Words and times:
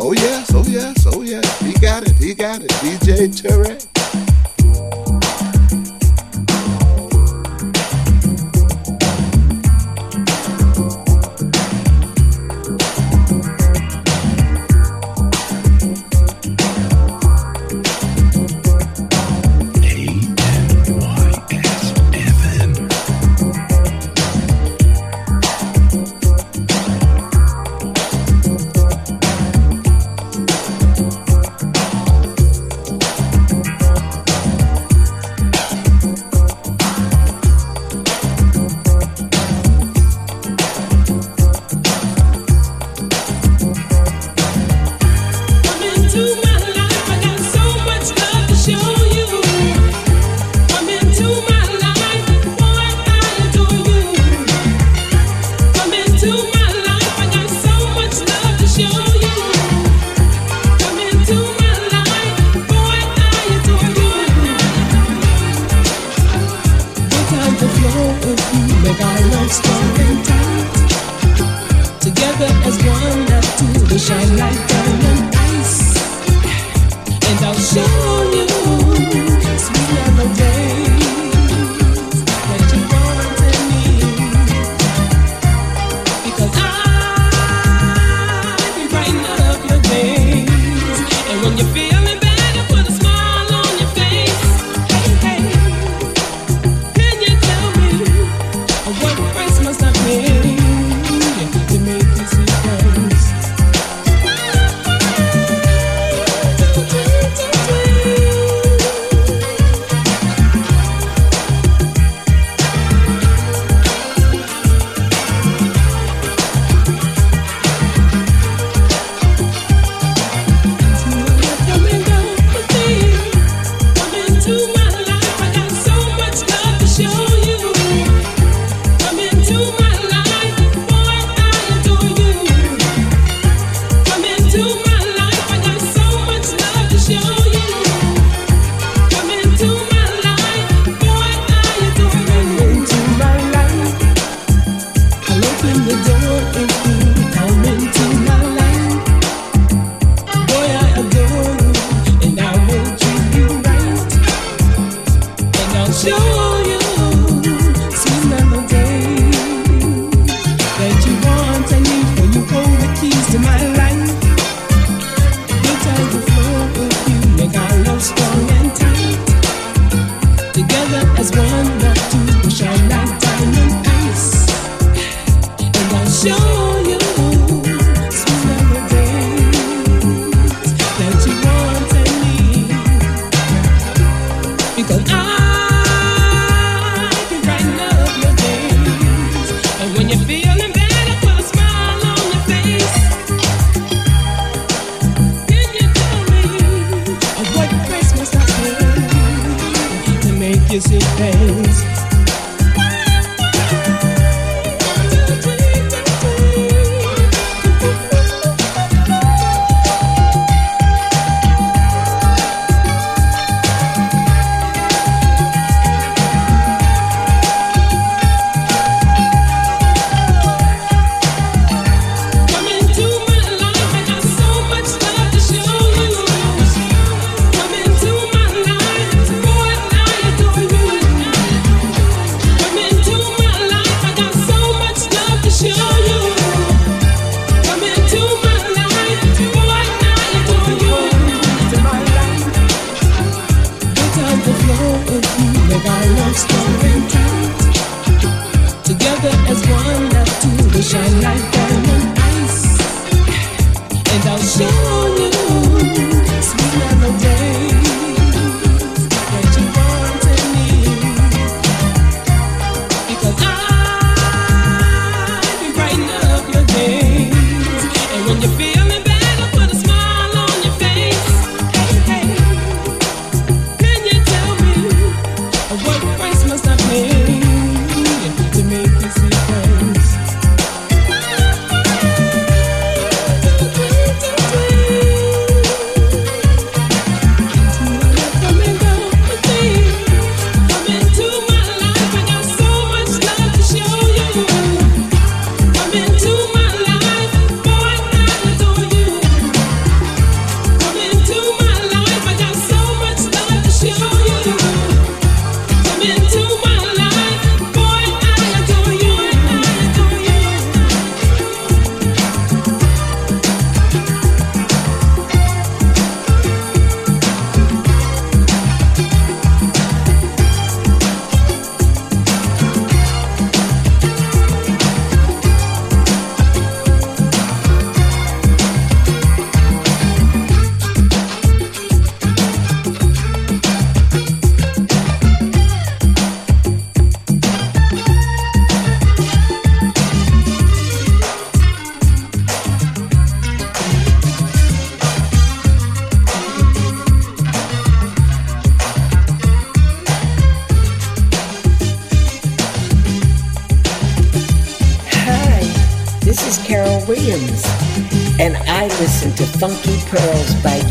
Oh 0.00 0.12
yes, 0.12 0.54
oh 0.54 0.64
yes, 0.64 1.06
oh 1.06 1.22
yes. 1.22 1.60
He 1.60 1.72
got 1.74 2.04
it, 2.04 2.16
he 2.18 2.32
got 2.32 2.62
it. 2.62 2.70
DJ 2.70 3.28
Tarek. 3.28 3.97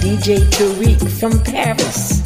DJ 0.07 0.39
Tarek 0.51 1.19
from 1.19 1.38
Paris 1.44 2.24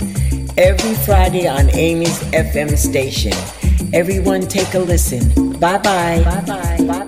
every 0.55 0.93
Friday 1.03 1.47
on 1.47 1.67
Amy's 1.71 2.19
FM 2.25 2.77
station. 2.77 3.33
Everyone 3.91 4.41
take 4.41 4.75
a 4.75 4.79
listen. 4.79 5.27
Bye. 5.53 5.79
Bye 5.79 6.43
bye. 6.45 6.77
Bye 6.85 7.00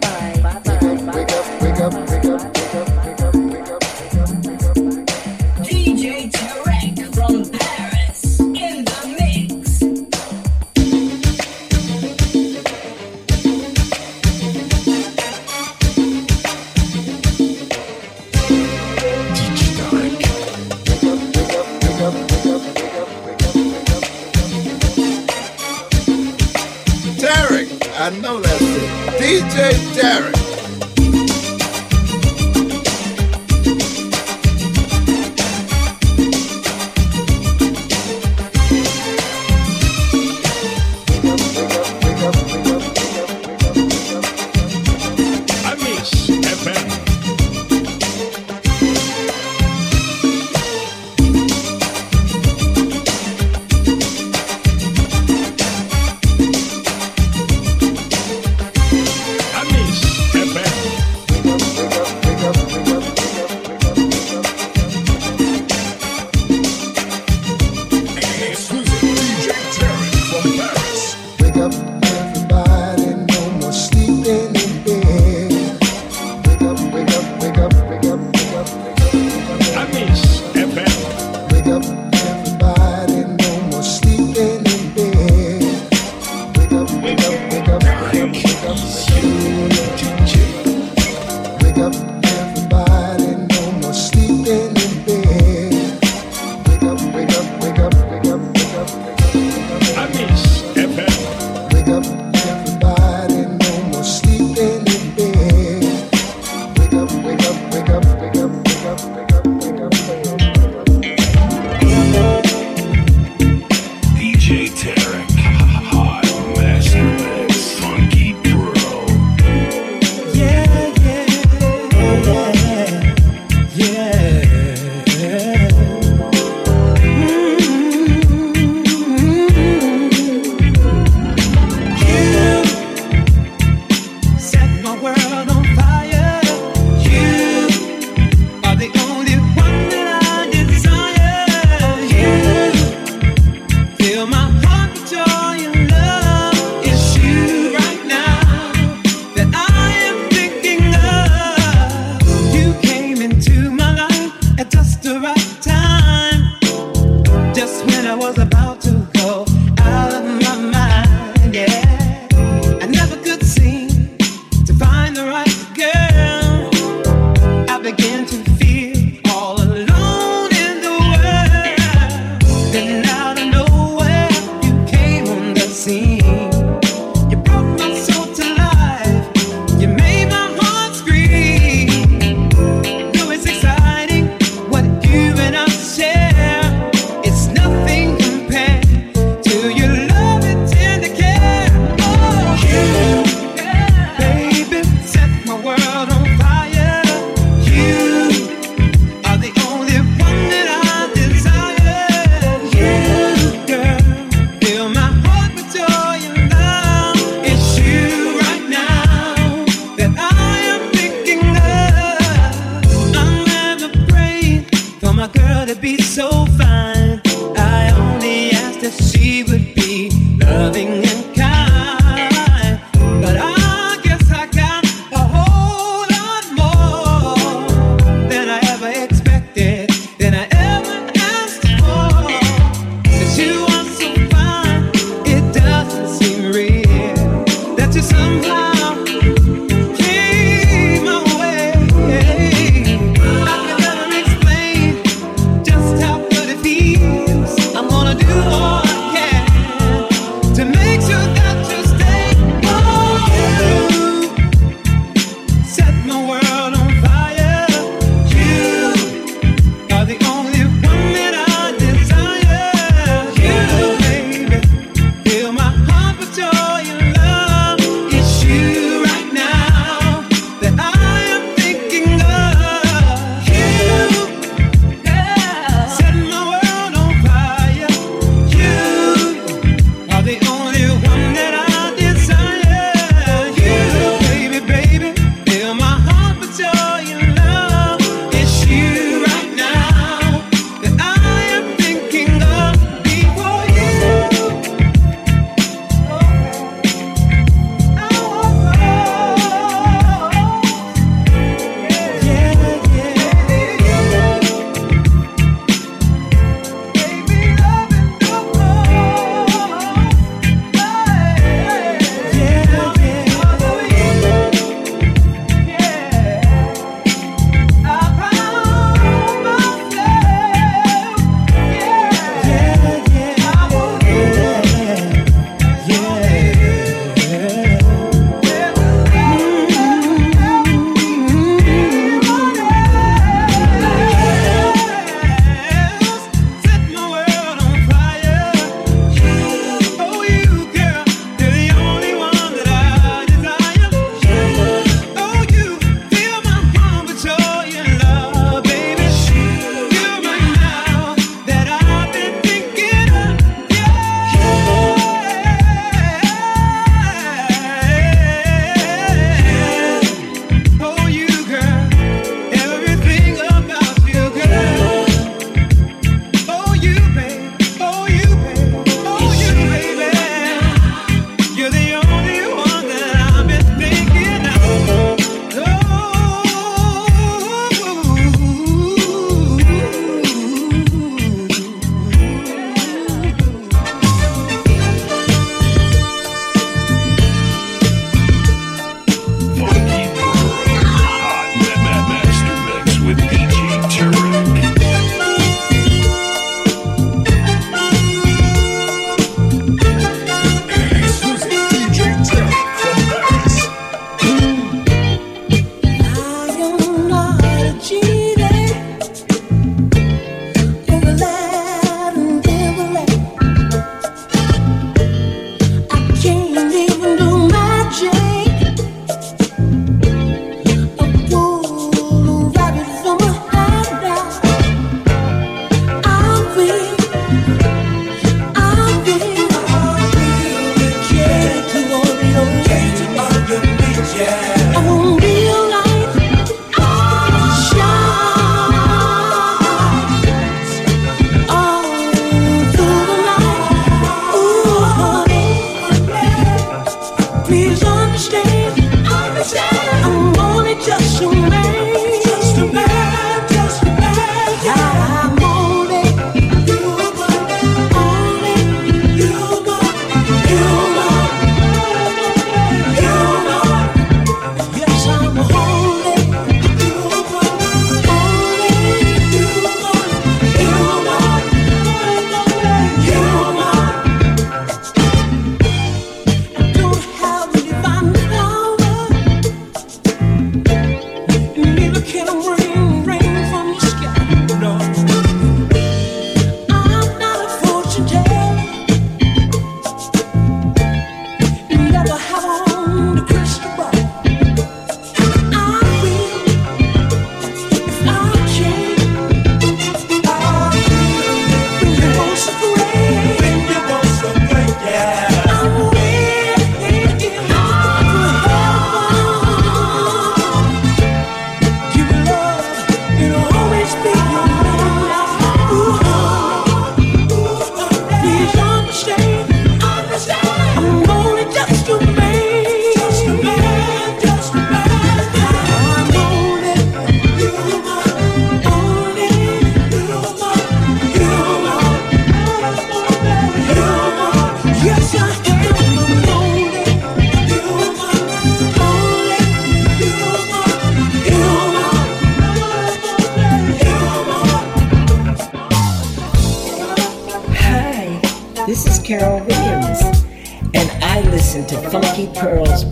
you 70.46 70.73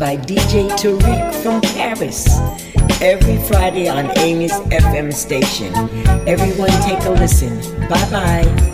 by 0.01 0.17
DJ 0.17 0.67
Tarek 0.81 1.31
from 1.43 1.61
Paris 1.61 2.25
every 3.03 3.37
Friday 3.47 3.87
on 3.87 4.09
Amy's 4.17 4.51
FM 4.71 5.13
station. 5.13 5.71
Everyone 6.27 6.71
take 6.81 7.05
a 7.05 7.11
listen. 7.11 7.55
Bye 7.87 8.09
bye. 8.09 8.71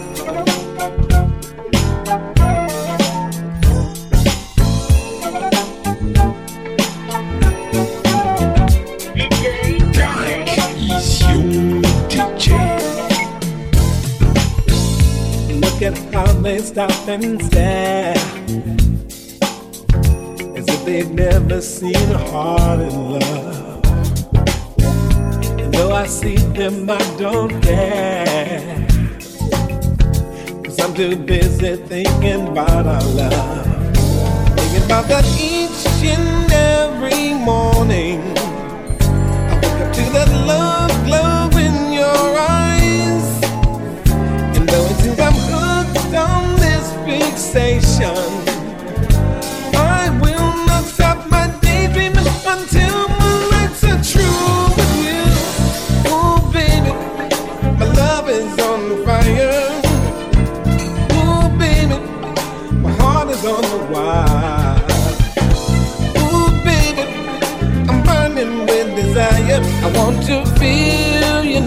stop 16.78 17.08
and 17.08 17.42
them, 26.70 26.90
I 26.90 26.98
don't 27.18 27.62
care. 27.62 28.88
Cause 30.64 30.80
I'm 30.80 30.94
too 30.94 31.16
busy 31.16 31.76
thinking 31.76 32.48
about 32.48 32.86
our 32.86 33.04
love. 33.04 33.96
Thinking 34.58 34.84
about 34.86 35.06
that 35.08 35.26
each 35.40 36.04
and 36.04 36.52
every 36.52 37.34
morning. 37.34 38.20
I 39.50 39.56
wake 39.56 39.82
up 39.84 39.94
to 39.94 40.04
that 40.16 40.30
love 40.46 40.92
glow 41.06 41.50
in 41.58 41.94
your 41.94 42.28
eyes. 42.38 43.28
And 44.56 44.68
though 44.68 44.86
it 44.86 44.98
seems 45.02 45.20
I'm 45.20 45.34
hooked 45.52 46.16
on 46.16 46.60
this 46.60 46.86
fixation, 47.06 48.47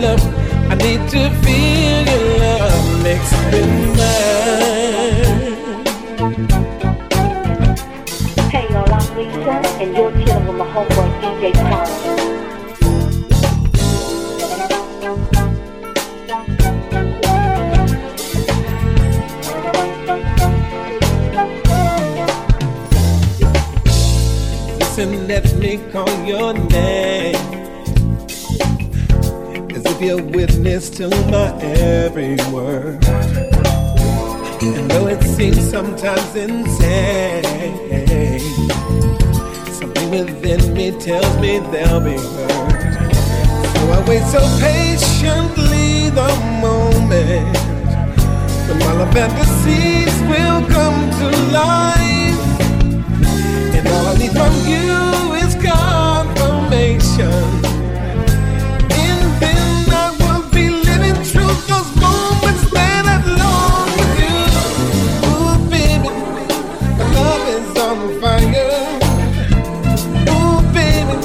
love. 0.01 0.23
I 0.71 0.75
need 0.77 1.09
to 1.11 1.31
feel 1.43 2.01
your 2.11 2.25
love 2.39 3.03
mixed 3.03 3.35
with 3.53 3.71
mine. 3.99 5.31
Hey 8.51 8.65
y'all, 8.71 8.93
I'm 8.93 9.07
Lisa, 9.17 9.55
and 9.81 9.91
you're 9.97 10.13
chilling 10.13 10.47
with 10.47 10.57
my 10.57 10.65
homeboy 10.73 11.09
DJ. 11.21 11.43
Listen, 24.79 25.11
let 25.29 25.47
me 25.57 25.73
call 25.93 26.13
your 26.25 26.53
name. 26.55 27.40
You're 30.01 30.23
witness 30.23 30.89
to 30.97 31.09
my 31.31 31.53
every 31.61 32.37
word. 32.51 33.05
And 34.63 34.91
though 34.91 35.09
it 35.09 35.23
seems 35.23 35.61
sometimes 35.71 36.35
insane, 36.35 37.45
something 39.75 40.11
within 40.11 40.73
me 40.73 40.93
tells 40.93 41.39
me 41.39 41.59
they'll 41.59 42.01
be 42.01 42.17
heard. 42.17 43.13
So 43.77 43.91
I 43.93 44.03
wait 44.09 44.23
so 44.23 44.41
patiently 44.59 46.09
the 46.09 46.35
moment 46.63 47.59
when 48.69 48.79
my 48.79 48.93
love 48.93 49.13
fantasies 49.13 50.19
will 50.31 50.67
come 50.71 51.11
to 51.21 51.29
life. 51.53 52.41
And 53.77 53.87
all 53.87 54.07
I 54.07 54.17
need 54.17 54.33
from 54.33 54.67
you 54.67 55.10
on 67.91 68.21
fire. 68.21 69.01
Ooh, 70.31 70.61
baby, 70.73 71.17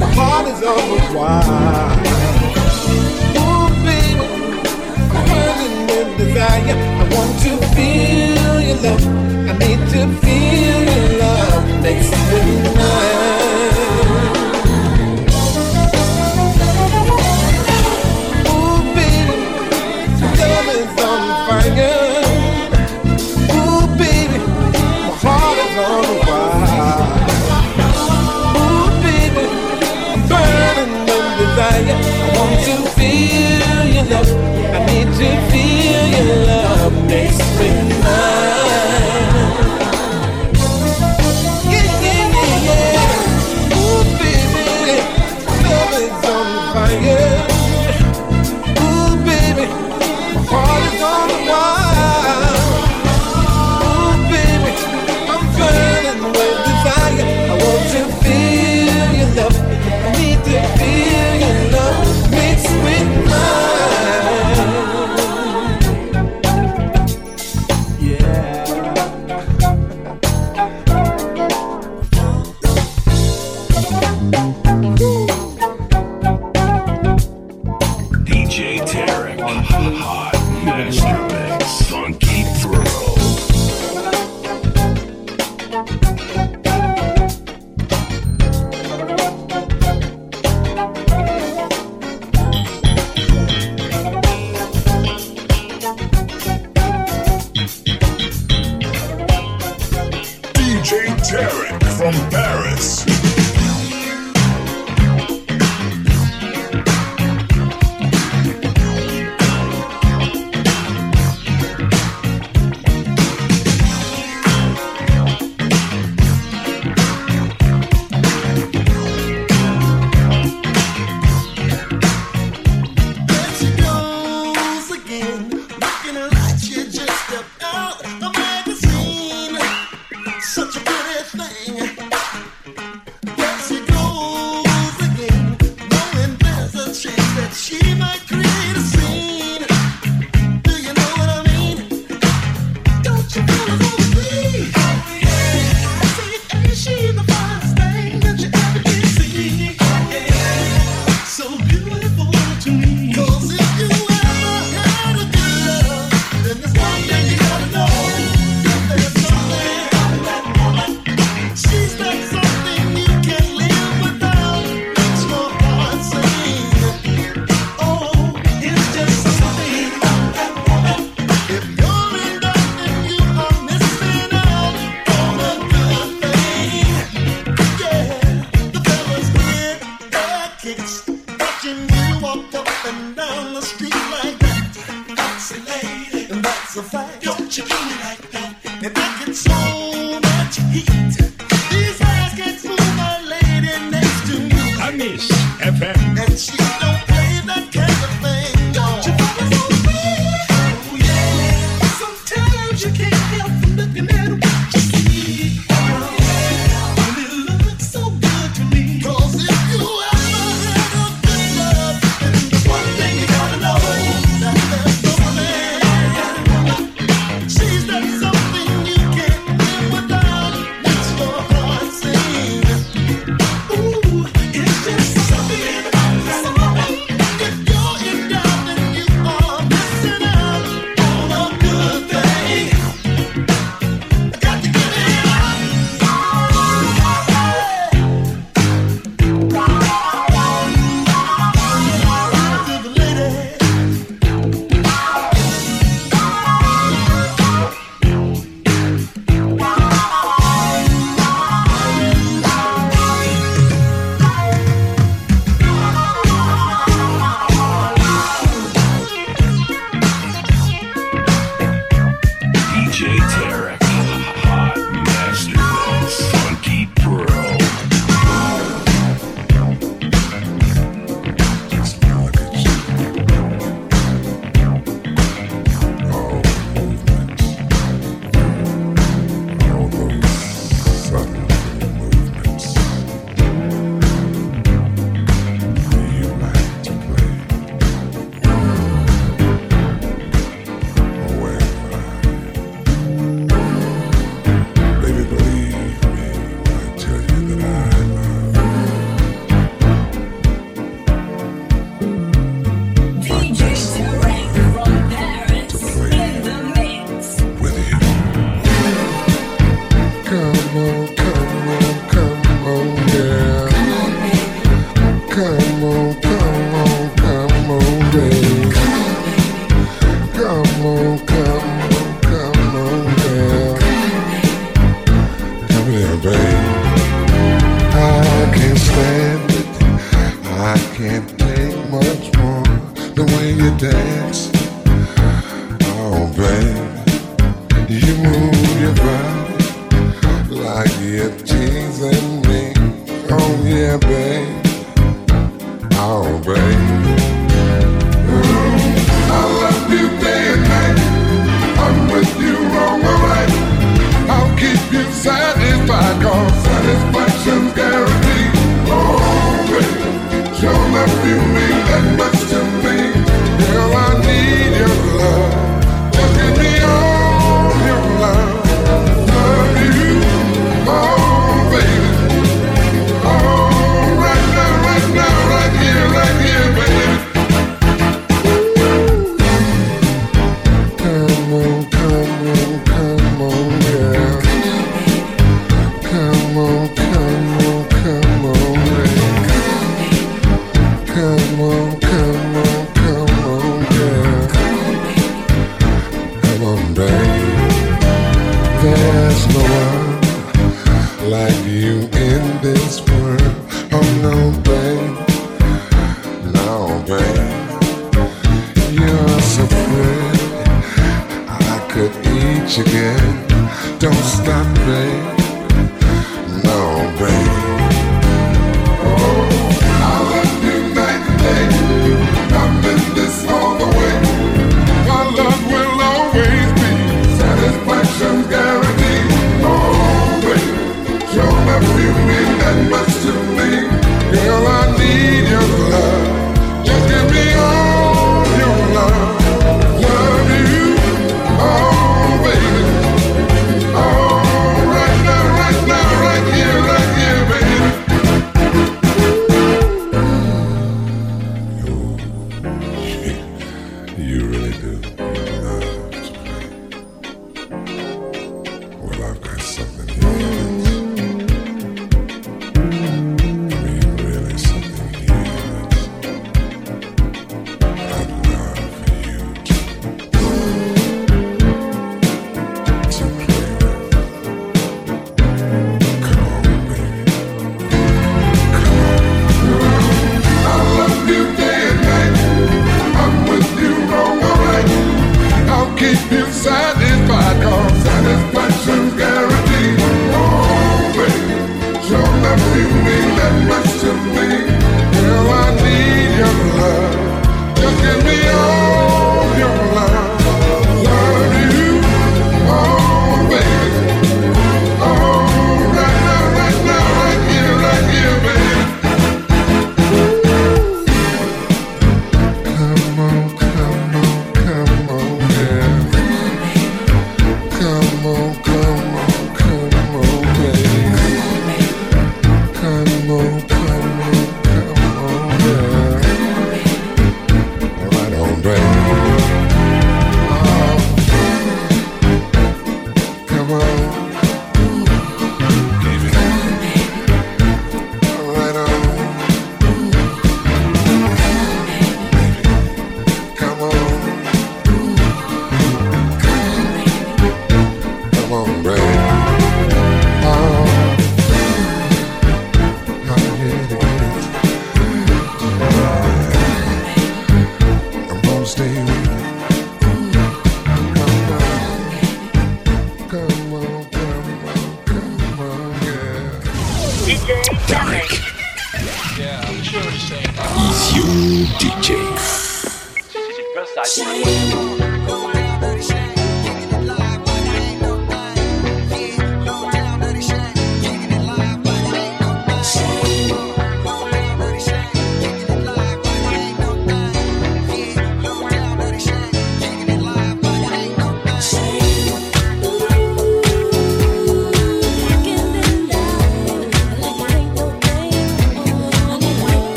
my 0.00 0.06
heart 0.16 0.46
is 0.48 0.62
on 0.62 1.14
wire. 1.14 1.90
Ooh, 3.38 3.68
baby, 3.86 4.26
I'm 5.14 5.24
burning 5.28 5.76
with 5.86 6.10
desire. 6.18 6.76
I 6.76 7.08
want 7.14 7.32
to 7.44 7.52
feel 7.76 8.60
your 8.66 8.78
love. 8.84 9.04
I 9.48 9.52
need 9.58 9.80
to 9.92 10.00
feel 10.22 10.80
your 10.90 11.08
love 11.20 11.64
next 11.82 12.10
to 12.10 12.38
mine. 12.78 13.35
I 31.78 31.78
want 32.38 32.64
to 32.64 32.75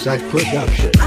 Suicide 0.00 0.30
Production. 0.30 0.99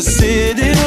The 0.00 0.10
city 0.10 0.79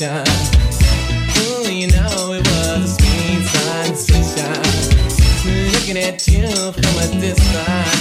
sensation. 0.00 0.24
Ooh, 1.38 1.70
you 1.70 1.86
know 1.88 2.32
it 2.32 2.46
was 2.48 2.84
a 2.84 2.88
sweet 2.88 3.44
sensation. 3.44 4.62
Looking 5.72 5.98
at 5.98 6.26
you 6.26 6.48
from 6.72 6.98
a 6.98 7.20
distance. 7.20 7.99